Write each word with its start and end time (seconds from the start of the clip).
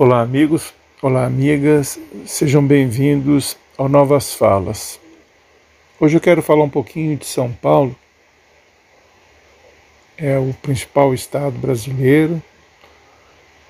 Olá, 0.00 0.20
amigos, 0.20 0.72
olá, 1.02 1.26
amigas, 1.26 1.98
sejam 2.24 2.64
bem-vindos 2.64 3.56
ao 3.76 3.88
Novas 3.88 4.32
Falas. 4.32 5.00
Hoje 5.98 6.16
eu 6.16 6.20
quero 6.20 6.40
falar 6.40 6.62
um 6.62 6.70
pouquinho 6.70 7.16
de 7.16 7.26
São 7.26 7.50
Paulo, 7.50 7.96
é 10.16 10.38
o 10.38 10.54
principal 10.62 11.12
estado 11.12 11.58
brasileiro. 11.58 12.40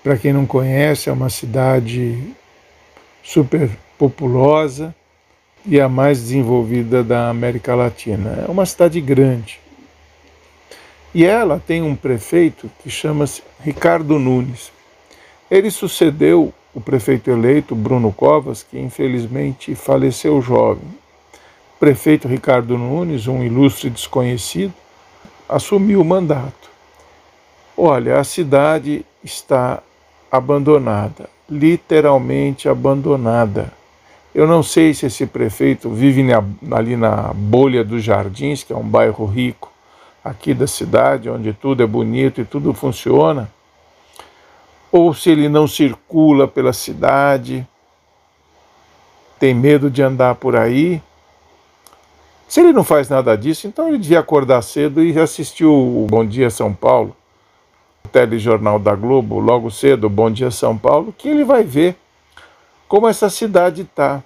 Para 0.00 0.16
quem 0.16 0.32
não 0.32 0.46
conhece, 0.46 1.10
é 1.10 1.12
uma 1.12 1.28
cidade 1.28 2.22
super 3.20 3.68
populosa 3.98 4.94
e 5.66 5.80
a 5.80 5.88
mais 5.88 6.20
desenvolvida 6.20 7.02
da 7.02 7.30
América 7.30 7.74
Latina. 7.74 8.44
É 8.46 8.48
uma 8.48 8.64
cidade 8.64 9.00
grande. 9.00 9.58
E 11.12 11.24
ela 11.24 11.60
tem 11.66 11.82
um 11.82 11.96
prefeito 11.96 12.70
que 12.80 12.88
chama-se 12.88 13.42
Ricardo 13.60 14.20
Nunes. 14.20 14.70
Ele 15.52 15.70
sucedeu 15.70 16.50
o 16.74 16.80
prefeito 16.80 17.30
eleito, 17.30 17.74
Bruno 17.74 18.10
Covas, 18.10 18.62
que 18.62 18.78
infelizmente 18.78 19.74
faleceu 19.74 20.40
jovem. 20.40 20.88
O 21.76 21.78
prefeito 21.78 22.26
Ricardo 22.26 22.78
Nunes, 22.78 23.26
um 23.26 23.44
ilustre 23.44 23.90
desconhecido, 23.90 24.72
assumiu 25.46 26.00
o 26.00 26.04
mandato. 26.06 26.70
Olha, 27.76 28.18
a 28.18 28.24
cidade 28.24 29.04
está 29.22 29.82
abandonada, 30.30 31.28
literalmente 31.50 32.66
abandonada. 32.66 33.70
Eu 34.34 34.46
não 34.46 34.62
sei 34.62 34.94
se 34.94 35.04
esse 35.04 35.26
prefeito 35.26 35.90
vive 35.90 36.24
ali 36.70 36.96
na 36.96 37.30
bolha 37.34 37.84
dos 37.84 38.02
Jardins, 38.02 38.64
que 38.64 38.72
é 38.72 38.76
um 38.76 38.88
bairro 38.88 39.26
rico 39.26 39.70
aqui 40.24 40.54
da 40.54 40.66
cidade, 40.66 41.28
onde 41.28 41.52
tudo 41.52 41.82
é 41.82 41.86
bonito 41.86 42.40
e 42.40 42.44
tudo 42.46 42.72
funciona 42.72 43.50
ou 44.92 45.14
se 45.14 45.30
ele 45.30 45.48
não 45.48 45.66
circula 45.66 46.46
pela 46.46 46.74
cidade, 46.74 47.66
tem 49.40 49.54
medo 49.54 49.90
de 49.90 50.02
andar 50.02 50.34
por 50.34 50.54
aí. 50.54 51.02
Se 52.46 52.60
ele 52.60 52.74
não 52.74 52.84
faz 52.84 53.08
nada 53.08 53.34
disso, 53.34 53.66
então 53.66 53.88
ele 53.88 53.96
devia 53.96 54.20
acordar 54.20 54.60
cedo 54.60 55.02
e 55.02 55.18
assistir 55.18 55.64
o 55.64 56.06
Bom 56.10 56.26
Dia 56.26 56.50
São 56.50 56.74
Paulo, 56.74 57.16
o 58.04 58.08
telejornal 58.08 58.78
da 58.78 58.94
Globo, 58.94 59.40
logo 59.40 59.70
cedo, 59.70 60.10
Bom 60.10 60.30
Dia 60.30 60.50
São 60.50 60.76
Paulo, 60.76 61.14
que 61.16 61.26
ele 61.26 61.42
vai 61.42 61.64
ver 61.64 61.96
como 62.86 63.08
essa 63.08 63.30
cidade 63.30 63.82
está 63.82 64.22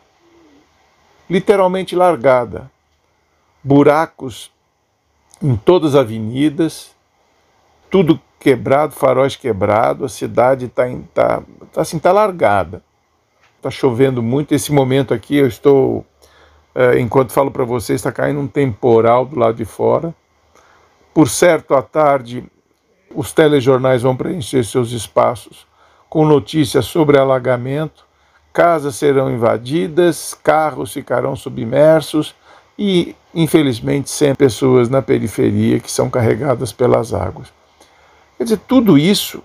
literalmente 1.30 1.94
largada. 1.94 2.68
Buracos 3.62 4.50
em 5.40 5.54
todas 5.54 5.94
as 5.94 6.00
avenidas, 6.00 6.90
tudo 7.88 8.20
quebrado, 8.38 8.92
faróis 8.92 9.36
quebrado, 9.36 10.04
a 10.04 10.08
cidade 10.08 10.66
está 10.66 10.84
tá, 11.12 11.42
tá, 11.72 11.80
assim, 11.80 11.98
tá 11.98 12.12
largada. 12.12 12.82
Está 13.56 13.70
chovendo 13.70 14.22
muito. 14.22 14.52
Esse 14.52 14.72
momento 14.72 15.12
aqui 15.12 15.36
eu 15.36 15.46
estou, 15.46 16.04
é, 16.74 16.98
enquanto 17.00 17.32
falo 17.32 17.50
para 17.50 17.64
vocês, 17.64 18.00
está 18.00 18.12
caindo 18.12 18.40
um 18.40 18.46
temporal 18.46 19.24
do 19.24 19.38
lado 19.38 19.56
de 19.56 19.64
fora. 19.64 20.14
Por 21.12 21.28
certo, 21.28 21.74
à 21.74 21.82
tarde, 21.82 22.44
os 23.14 23.32
telejornais 23.32 24.02
vão 24.02 24.16
preencher 24.16 24.64
seus 24.64 24.92
espaços 24.92 25.66
com 26.08 26.24
notícias 26.24 26.84
sobre 26.84 27.18
alagamento, 27.18 28.06
casas 28.52 28.96
serão 28.96 29.30
invadidas, 29.30 30.34
carros 30.42 30.92
ficarão 30.92 31.34
submersos 31.34 32.34
e, 32.78 33.14
infelizmente, 33.34 34.08
sempre 34.10 34.46
pessoas 34.46 34.88
na 34.88 35.02
periferia 35.02 35.80
que 35.80 35.90
são 35.90 36.08
carregadas 36.08 36.72
pelas 36.72 37.12
águas. 37.12 37.55
Quer 38.36 38.44
dizer, 38.44 38.60
tudo 38.66 38.98
isso 38.98 39.42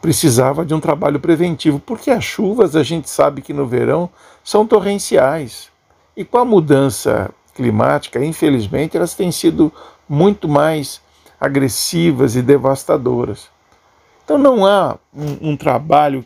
precisava 0.00 0.64
de 0.64 0.72
um 0.74 0.80
trabalho 0.80 1.18
preventivo, 1.18 1.80
porque 1.80 2.10
as 2.10 2.24
chuvas 2.24 2.76
a 2.76 2.82
gente 2.82 3.10
sabe 3.10 3.42
que 3.42 3.52
no 3.52 3.66
verão 3.66 4.08
são 4.44 4.66
torrenciais. 4.66 5.70
E 6.16 6.24
com 6.24 6.38
a 6.38 6.44
mudança 6.44 7.30
climática, 7.54 8.24
infelizmente, 8.24 8.96
elas 8.96 9.14
têm 9.14 9.32
sido 9.32 9.72
muito 10.08 10.48
mais 10.48 11.00
agressivas 11.40 12.36
e 12.36 12.42
devastadoras. 12.42 13.48
Então 14.24 14.38
não 14.38 14.64
há 14.64 14.96
um, 15.14 15.50
um 15.50 15.56
trabalho 15.56 16.24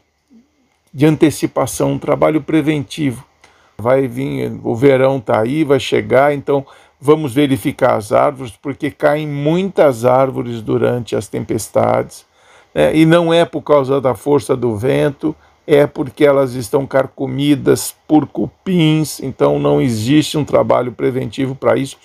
de 0.92 1.06
antecipação, 1.06 1.92
um 1.92 1.98
trabalho 1.98 2.42
preventivo. 2.42 3.24
Vai 3.78 4.06
vir, 4.06 4.52
o 4.62 4.74
verão 4.74 5.16
está 5.18 5.40
aí, 5.40 5.64
vai 5.64 5.80
chegar, 5.80 6.34
então 6.34 6.66
Vamos 7.04 7.34
verificar 7.34 7.96
as 7.96 8.12
árvores, 8.12 8.52
porque 8.62 8.88
caem 8.88 9.26
muitas 9.26 10.04
árvores 10.04 10.62
durante 10.62 11.16
as 11.16 11.26
tempestades. 11.26 12.24
Né? 12.72 12.96
E 12.96 13.04
não 13.04 13.34
é 13.34 13.44
por 13.44 13.60
causa 13.60 14.00
da 14.00 14.14
força 14.14 14.56
do 14.56 14.76
vento, 14.76 15.34
é 15.66 15.84
porque 15.84 16.24
elas 16.24 16.54
estão 16.54 16.86
carcomidas 16.86 17.92
por 18.06 18.24
cupins, 18.28 19.18
então 19.18 19.58
não 19.58 19.80
existe 19.80 20.38
um 20.38 20.44
trabalho 20.44 20.92
preventivo 20.92 21.56
para 21.56 21.76
isso. 21.76 21.96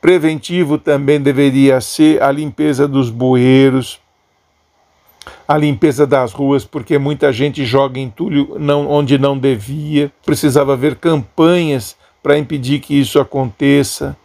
Preventivo 0.00 0.78
também 0.78 1.20
deveria 1.20 1.80
ser 1.80 2.20
a 2.20 2.32
limpeza 2.32 2.88
dos 2.88 3.10
bueiros, 3.10 4.00
a 5.46 5.56
limpeza 5.56 6.08
das 6.08 6.32
ruas, 6.32 6.64
porque 6.64 6.98
muita 6.98 7.32
gente 7.32 7.64
joga 7.64 8.00
entulho 8.00 8.56
não, 8.58 8.90
onde 8.90 9.16
não 9.16 9.38
devia. 9.38 10.12
Precisava 10.26 10.72
haver 10.72 10.96
campanhas 10.96 11.96
para 12.20 12.36
impedir 12.36 12.80
que 12.80 12.98
isso 12.98 13.20
aconteça 13.20 14.16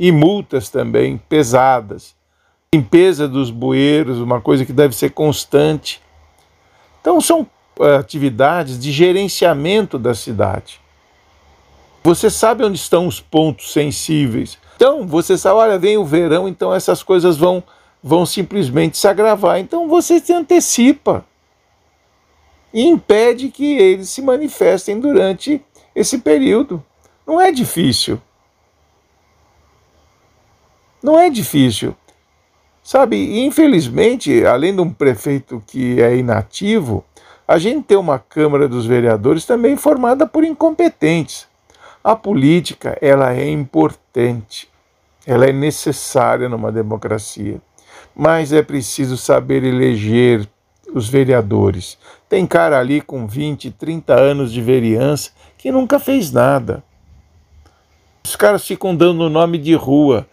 e 0.00 0.10
multas 0.10 0.70
também 0.70 1.20
pesadas. 1.28 2.14
Limpeza 2.74 3.28
dos 3.28 3.50
bueiros, 3.50 4.18
uma 4.18 4.40
coisa 4.40 4.64
que 4.64 4.72
deve 4.72 4.96
ser 4.96 5.10
constante. 5.10 6.00
Então, 7.02 7.20
são 7.20 7.46
eh, 7.78 7.96
atividades 7.96 8.78
de 8.78 8.90
gerenciamento 8.90 9.98
da 9.98 10.14
cidade. 10.14 10.80
Você 12.02 12.30
sabe 12.30 12.64
onde 12.64 12.78
estão 12.78 13.06
os 13.06 13.20
pontos 13.20 13.74
sensíveis. 13.74 14.56
Então, 14.74 15.06
você 15.06 15.36
sabe, 15.36 15.56
olha, 15.56 15.78
vem 15.78 15.98
o 15.98 16.04
verão, 16.04 16.48
então 16.48 16.74
essas 16.74 17.02
coisas 17.02 17.36
vão, 17.36 17.62
vão 18.02 18.24
simplesmente 18.24 18.96
se 18.96 19.06
agravar. 19.06 19.60
Então, 19.60 19.86
você 19.86 20.18
se 20.18 20.32
antecipa 20.32 21.26
e 22.72 22.86
impede 22.86 23.50
que 23.50 23.76
eles 23.76 24.08
se 24.08 24.22
manifestem 24.22 24.98
durante 24.98 25.60
esse 25.94 26.20
período. 26.20 26.82
Não 27.26 27.38
é 27.38 27.52
difícil. 27.52 28.18
Não 31.02 31.18
é 31.18 31.30
difícil. 31.30 31.96
Sabe, 32.82 33.44
infelizmente, 33.44 34.44
além 34.44 34.74
de 34.74 34.80
um 34.80 34.90
prefeito 34.90 35.62
que 35.66 36.00
é 36.00 36.16
inativo, 36.16 37.04
a 37.46 37.58
gente 37.58 37.84
tem 37.84 37.96
uma 37.96 38.18
Câmara 38.18 38.68
dos 38.68 38.86
Vereadores 38.86 39.44
também 39.44 39.76
formada 39.76 40.26
por 40.26 40.44
incompetentes. 40.44 41.46
A 42.02 42.16
política, 42.16 42.96
ela 43.00 43.34
é 43.34 43.48
importante, 43.48 44.68
ela 45.26 45.46
é 45.46 45.52
necessária 45.52 46.48
numa 46.48 46.72
democracia, 46.72 47.60
mas 48.14 48.52
é 48.52 48.62
preciso 48.62 49.16
saber 49.16 49.64
eleger 49.64 50.48
os 50.94 51.08
vereadores. 51.08 51.98
Tem 52.28 52.46
cara 52.46 52.78
ali 52.78 53.00
com 53.00 53.26
20, 53.26 53.70
30 53.72 54.14
anos 54.14 54.52
de 54.52 54.62
vereança 54.62 55.30
que 55.58 55.70
nunca 55.70 55.98
fez 55.98 56.32
nada. 56.32 56.82
Os 58.24 58.36
caras 58.36 58.66
ficam 58.66 58.94
dando 58.94 59.28
nome 59.28 59.58
de 59.58 59.74
rua 59.74 60.26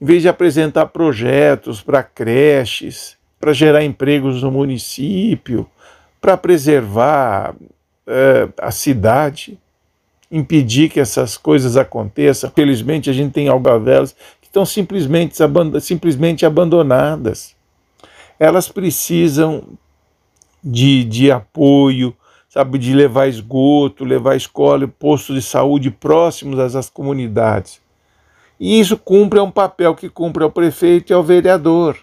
em 0.00 0.04
vez 0.04 0.22
de 0.22 0.28
apresentar 0.28 0.86
projetos 0.86 1.82
para 1.82 2.02
creches, 2.02 3.16
para 3.38 3.52
gerar 3.52 3.84
empregos 3.84 4.42
no 4.42 4.50
município, 4.50 5.66
para 6.20 6.36
preservar 6.36 7.54
é, 8.06 8.48
a 8.58 8.70
cidade, 8.70 9.58
impedir 10.30 10.88
que 10.90 11.00
essas 11.00 11.36
coisas 11.36 11.76
aconteçam. 11.76 12.50
Felizmente, 12.54 13.10
a 13.10 13.12
gente 13.12 13.32
tem 13.32 13.48
algavelas 13.48 14.14
que 14.40 14.46
estão 14.46 14.64
simplesmente, 14.64 15.36
simplesmente 15.80 16.46
abandonadas. 16.46 17.54
Elas 18.38 18.68
precisam 18.68 19.64
de, 20.62 21.04
de 21.04 21.30
apoio, 21.30 22.14
sabe, 22.48 22.78
de 22.78 22.94
levar 22.94 23.26
esgoto, 23.26 24.04
levar 24.04 24.36
escola, 24.36 24.86
postos 24.88 25.36
de 25.36 25.42
saúde 25.42 25.90
próximos 25.90 26.58
às 26.74 26.88
comunidades. 26.88 27.80
E 28.60 28.78
isso 28.78 28.98
cumpre 28.98 29.38
é 29.38 29.42
um 29.42 29.50
papel 29.50 29.94
que 29.94 30.10
cumpre 30.10 30.44
ao 30.44 30.50
prefeito 30.50 31.10
e 31.10 31.14
ao 31.14 31.22
vereador. 31.22 31.96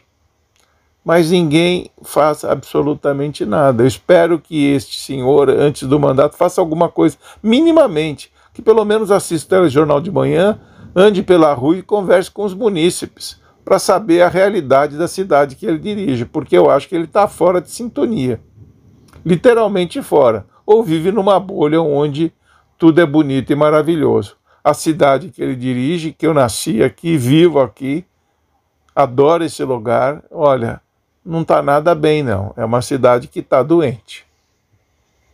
Mas 1.06 1.30
ninguém 1.30 1.92
faz 2.02 2.44
absolutamente 2.44 3.46
nada. 3.46 3.84
Eu 3.84 3.88
espero 3.88 4.40
que 4.40 4.72
este 4.72 5.00
senhor, 5.00 5.52
antes 5.52 5.88
do 5.88 6.00
mandato, 6.00 6.36
faça 6.36 6.60
alguma 6.60 6.90
coisa, 6.90 7.16
minimamente, 7.44 8.32
que 8.56 8.62
pelo 8.64 8.84
menos 8.84 9.12
assista 9.12 9.46
o 9.46 9.60
telejornal 9.60 10.02
de 10.02 10.10
manhã, 10.10 10.60
ande 10.96 11.22
pela 11.22 11.54
rua 11.54 11.78
e 11.78 11.84
converse 11.84 12.32
com 12.32 12.44
os 12.44 12.56
munícipes, 12.56 13.40
para 13.64 13.78
saber 13.78 14.24
a 14.24 14.28
realidade 14.28 14.98
da 14.98 15.08
cidade 15.08 15.56
que 15.56 15.66
ele 15.66 15.78
dirige, 15.78 16.26
porque 16.26 16.58
eu 16.58 16.72
acho 16.72 16.90
que 16.90 16.96
ele 16.96 17.04
está 17.04 17.28
fora 17.28 17.62
de 17.62 17.70
sintonia. 17.70 18.42
Literalmente 19.24 20.02
fora. 20.02 20.48
Ou 20.66 20.84
vive 20.84 21.12
numa 21.12 21.40
bolha 21.40 21.80
onde 21.82 22.34
tudo 22.80 23.00
é 23.00 23.06
bonito 23.06 23.52
e 23.52 23.56
maravilhoso 23.56 24.38
a 24.70 24.74
cidade 24.74 25.30
que 25.30 25.42
ele 25.42 25.56
dirige, 25.56 26.12
que 26.12 26.28
eu 26.28 26.34
nasci 26.34 26.84
aqui, 26.84 27.16
vivo 27.16 27.62
aqui, 27.62 28.06
adoro 28.94 29.46
esse 29.46 29.64
lugar. 29.64 30.22
Olha, 30.30 30.82
não 31.26 31.44
está 31.44 31.62
nada 31.62 31.96
bem, 31.96 32.22
não. 32.22 32.54
É 32.58 32.66
uma 32.66 32.82
cidade 32.82 33.30
que 33.30 33.40
está 33.40 33.64
doente. 33.64 34.27